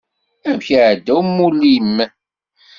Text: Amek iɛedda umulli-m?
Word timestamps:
Amek 0.47 0.67
iɛedda 0.75 1.13
umulli-m? 1.19 1.97